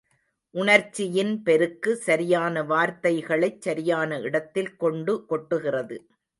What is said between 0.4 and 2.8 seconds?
உணர்ச்சியின் பெருக்கு, சரியான